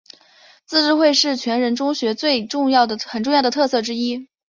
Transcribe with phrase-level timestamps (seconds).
[0.65, 4.27] 自治会是全人中学很重要的特色之一。